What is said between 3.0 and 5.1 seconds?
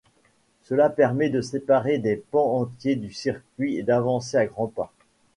circuit et d’avancer à grands pas.